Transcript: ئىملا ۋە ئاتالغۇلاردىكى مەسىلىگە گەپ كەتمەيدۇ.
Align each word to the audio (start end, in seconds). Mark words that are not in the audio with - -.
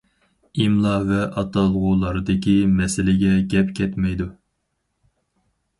ئىملا 0.63 0.93
ۋە 1.09 1.19
ئاتالغۇلاردىكى 1.41 2.57
مەسىلىگە 2.81 3.31
گەپ 3.53 3.71
كەتمەيدۇ. 3.83 4.33